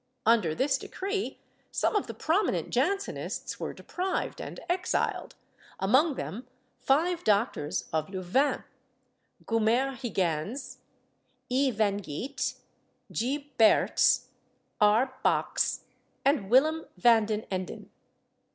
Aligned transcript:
Under 0.25 0.55
this 0.55 0.79
decree 0.79 1.37
some 1.69 1.95
of 1.95 2.07
the 2.07 2.15
prominent 2.15 2.71
Jansenists 2.71 3.59
were 3.59 3.71
deprived 3.71 4.41
and 4.41 4.59
exiled, 4.67 5.35
among 5.79 6.15
them 6.15 6.47
five 6.79 7.23
doctors 7.23 7.87
of 7.93 8.09
Louvain— 8.09 8.63
Gummare 9.45 9.93
Huygens, 9.95 10.79
E, 11.49 11.69
van 11.69 11.97
Geet, 11.97 12.55
G. 13.11 13.53
Baerts, 13.59 14.29
R. 14.79 15.13
Backz 15.23 15.81
and 16.25 16.49
Willem 16.49 16.87
van 16.97 17.25
den 17.27 17.43
Enden. 17.51 17.89